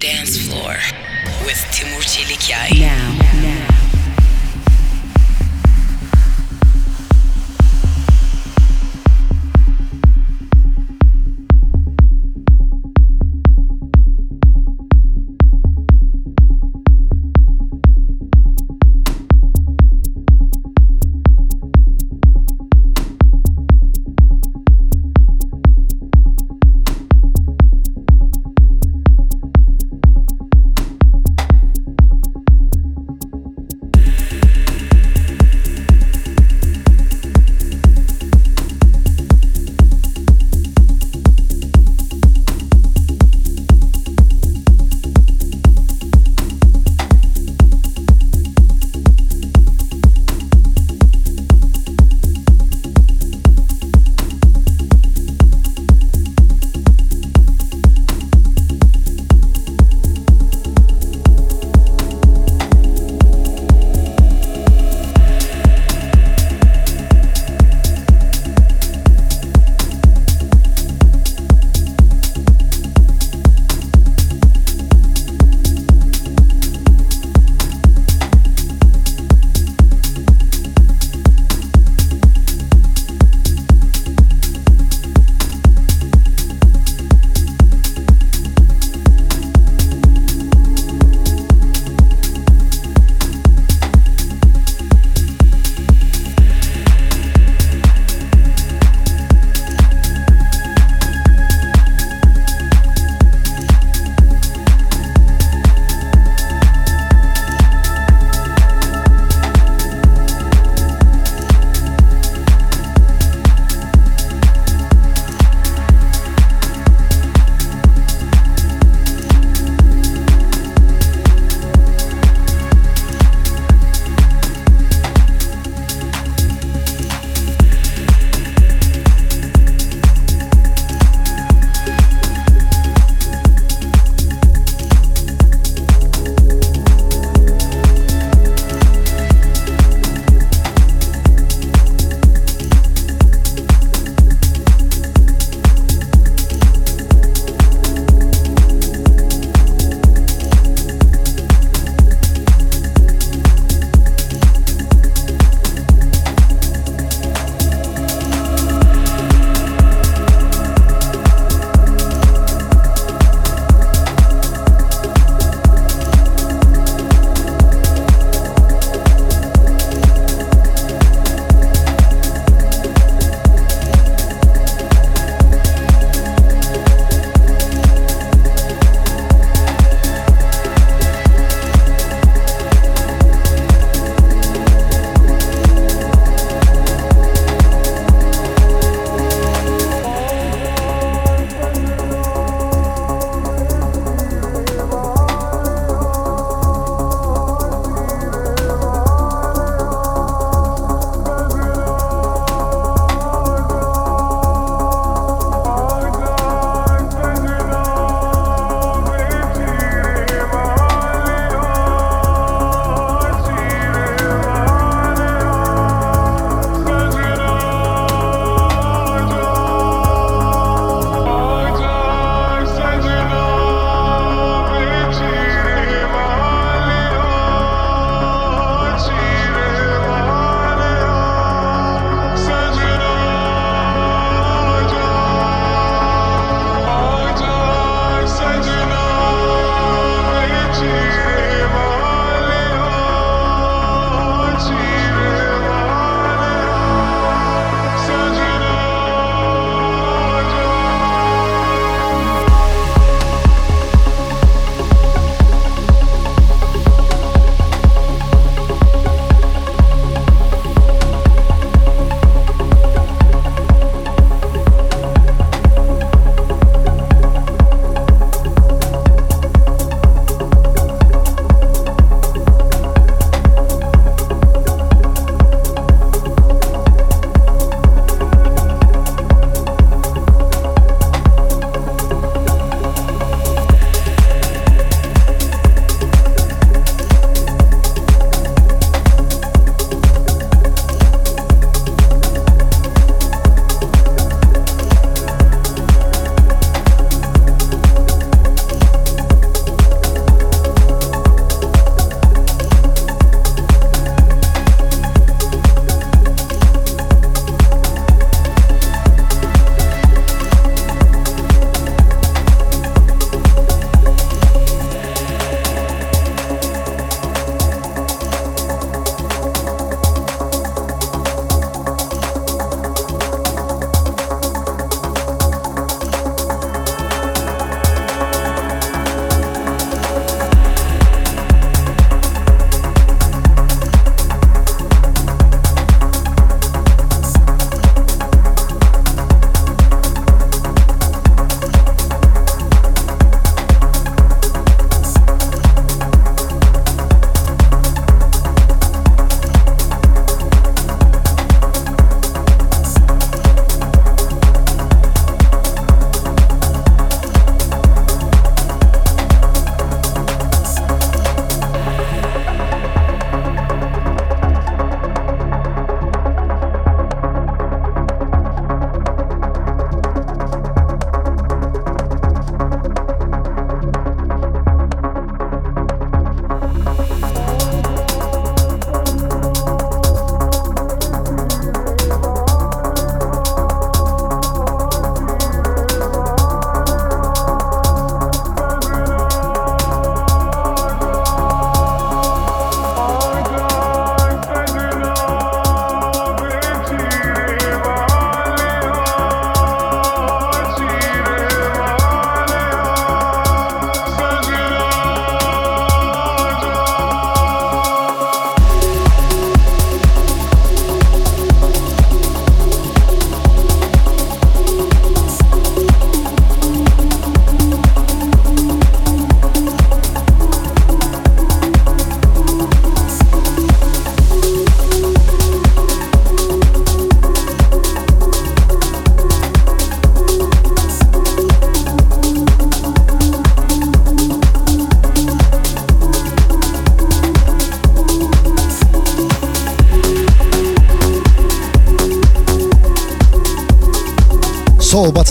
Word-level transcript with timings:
Dance 0.00 0.38
Floor 0.38 0.78
with 1.44 1.62
Timur 1.72 2.00
Çelikyay. 2.00 2.80
Now, 2.80 3.18
now. 3.42 3.69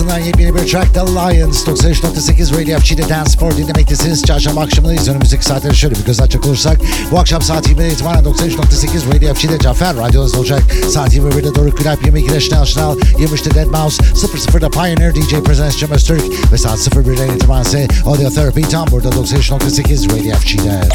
Batı'ndan 0.10 0.26
yepyeni 0.26 0.56
bir 0.56 0.68
track 0.68 0.94
The 0.94 1.00
Lions 1.00 1.68
93.8 1.68 2.62
Radio 2.62 2.80
FG'de 2.80 3.10
Dance 3.10 3.38
for 3.40 3.58
dinlemektesiniz. 3.58 4.24
Çarşamba 4.24 4.62
akşamındayız. 4.62 5.08
Önümüzdeki 5.08 5.46
saatleri 5.46 5.76
şöyle 5.76 5.96
bir 5.96 6.06
göz 6.06 6.22
açacak 6.22 6.46
olursak 6.46 6.78
bu 7.12 7.20
akşam 7.20 7.42
saat 7.42 7.68
20'den 7.68 7.90
itibaren 7.90 8.24
93.8 8.24 9.16
Radio 9.16 9.34
FG'de 9.34 9.60
Cafer 9.60 9.98
Radyonuzda 9.98 10.38
olacak. 10.38 10.64
Saat 10.90 11.16
21'de 11.16 11.56
Doruk 11.56 11.78
Gülap 11.78 12.02
22'de 12.02 12.36
National 12.36 12.66
Chanel 12.66 12.98
23'te 12.98 13.56
Dead 13.56 13.68
Mouse 13.68 14.04
00'da 14.04 14.70
Pioneer 14.70 15.16
DJ 15.16 15.34
Presents 15.46 15.78
Cem 15.78 15.92
Öztürk 15.92 16.24
ve 16.52 16.58
saat 16.58 16.80
01'den 16.80 17.36
itibaren 17.36 17.62
ise 17.62 17.88
Audio 18.06 18.30
Therapy 18.30 18.62
tam 18.62 18.88
burada 18.92 19.10
93.8 19.10 20.10
Radio 20.10 20.40
FG'de. 20.40 20.90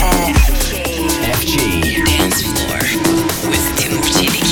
FG. 1.33 1.59
Dance 2.07 2.37
Floor 2.37 2.81
with 3.53 3.77
Timur 3.77 4.03
Çelikay. 4.13 4.44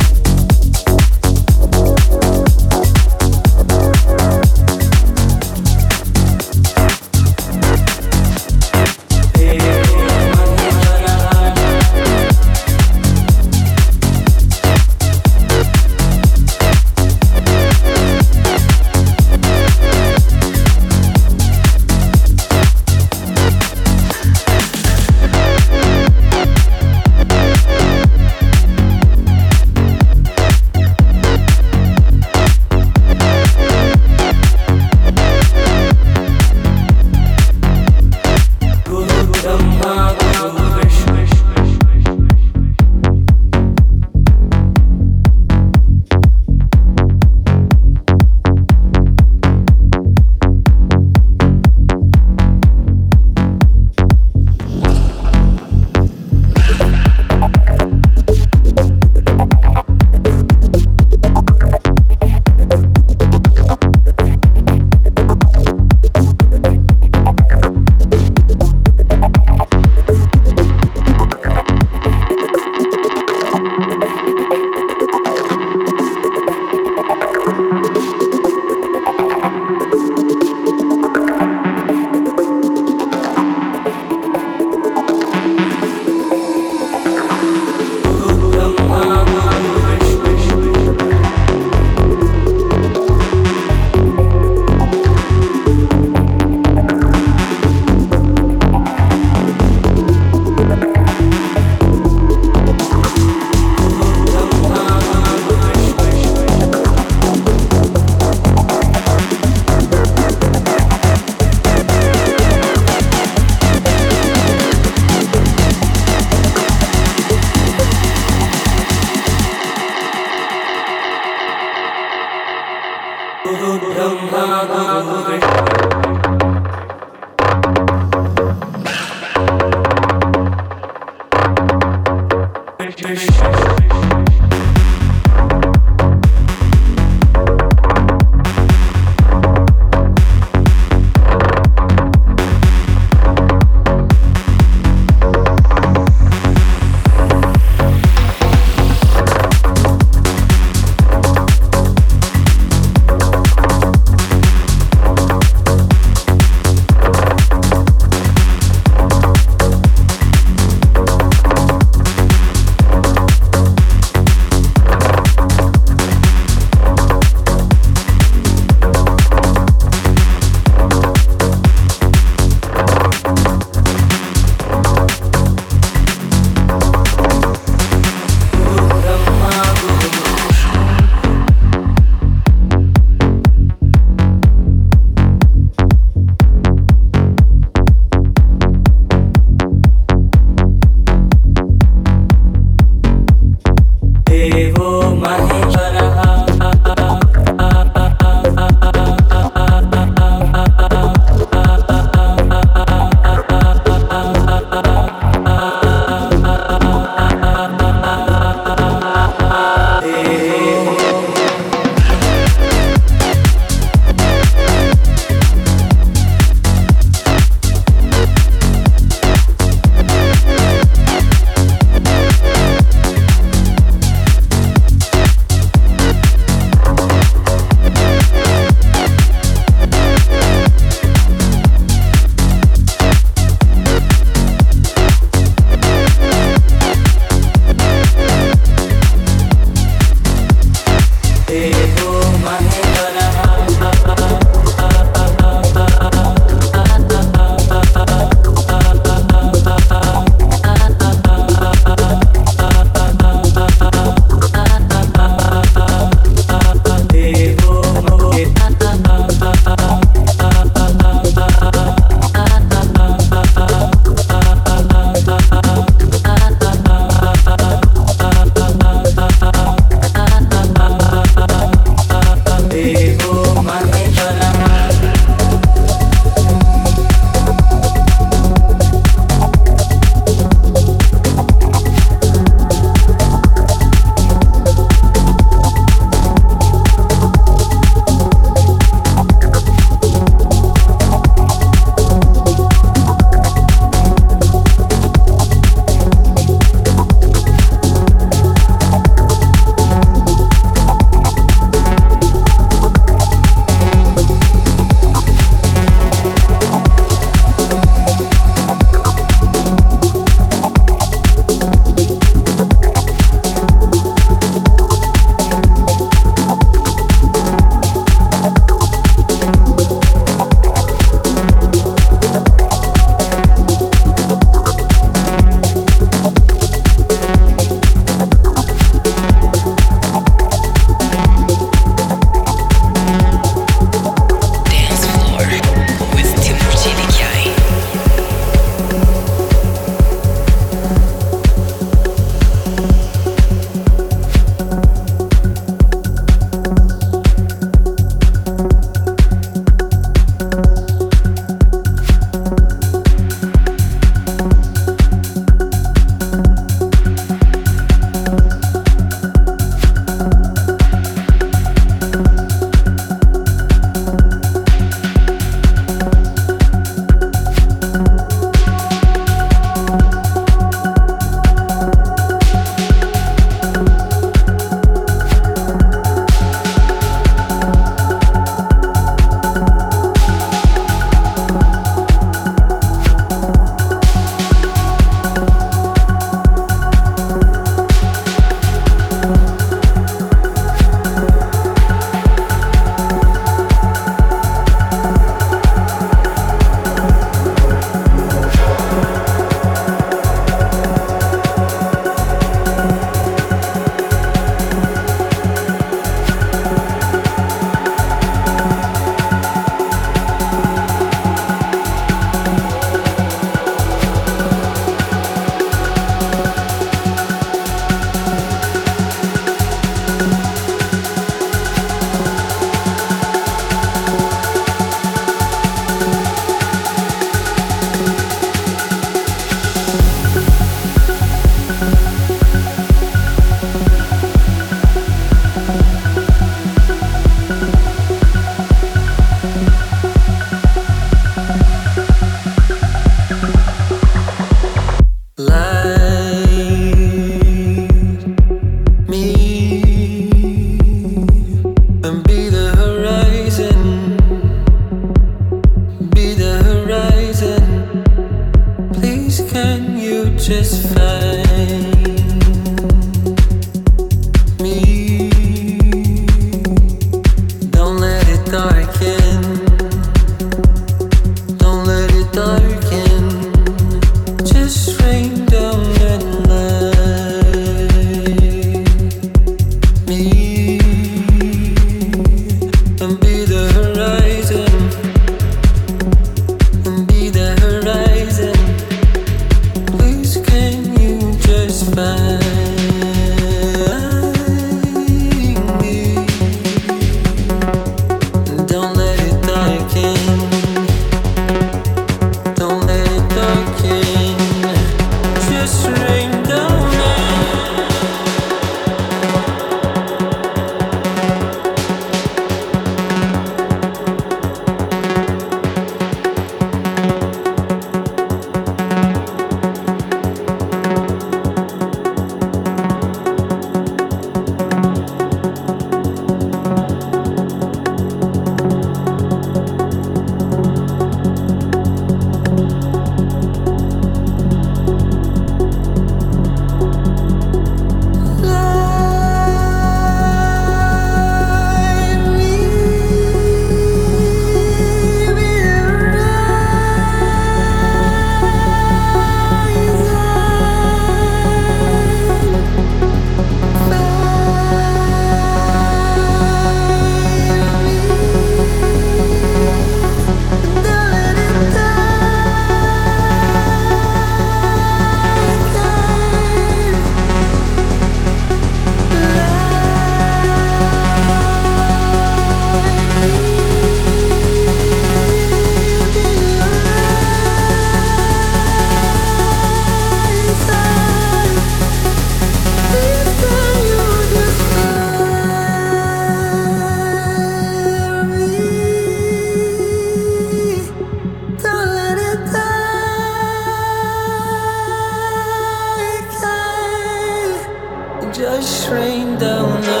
Train 598.81 599.37
down 599.37 599.79
the 599.83 600.00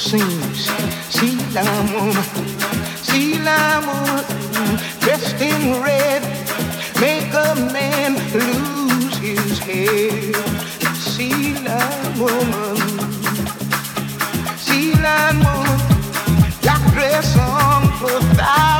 seams. 0.00 0.70
See 1.10 1.36
la 1.52 1.62
woman, 1.92 2.24
see 3.02 3.38
la 3.38 3.80
woman, 3.80 4.24
dressed 5.00 5.40
in 5.42 5.82
red, 5.82 6.22
make 6.98 7.32
a 7.34 7.54
man 7.70 8.14
lose 8.32 9.16
his 9.18 9.58
head. 9.58 10.34
See 10.96 11.54
la 11.66 11.84
woman, 12.18 12.76
see 14.56 14.94
la 14.94 15.32
woman, 15.44 15.78
black 16.62 16.82
dress 16.94 17.36
on 17.36 17.82
for 17.98 18.20
thousands. 18.36 18.79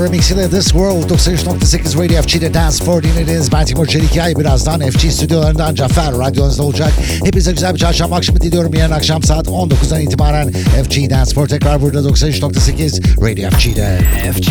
Dio 0.00 0.06
Remix 0.06 0.30
ile 0.30 0.48
This 0.48 0.64
World 0.64 1.10
93.8 1.10 1.98
Radio 1.98 2.22
FG'de 2.22 2.54
Dance 2.54 2.84
for 2.84 3.02
dinlediniz. 3.02 3.52
Ben 3.52 3.64
Timur 3.64 3.86
Çelikyay. 3.86 4.36
Birazdan 4.36 4.80
FG 4.80 5.12
stüdyolarından 5.12 5.74
Cafer 5.74 6.18
radyonuzda 6.18 6.62
olacak. 6.62 6.92
Hepinize 7.24 7.52
güzel 7.52 7.74
bir 7.74 7.78
çarşamba 7.78 8.16
akşamı 8.16 8.40
diliyorum. 8.40 8.74
Yarın 8.74 8.92
akşam 8.92 9.22
saat 9.22 9.46
19'dan 9.46 10.00
itibaren 10.00 10.52
FG 10.52 11.10
Dance 11.10 11.34
for 11.34 11.48
tekrar 11.48 11.82
burada 11.82 11.98
93.8 11.98 13.30
Radio 13.30 13.50
FG'de. 13.50 13.98
FG. 14.32 14.48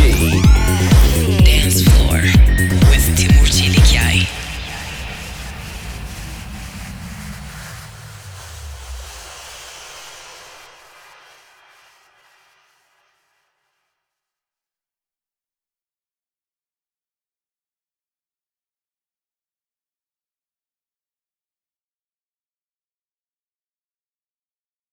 Dance 1.46 1.80
floor. 1.80 2.49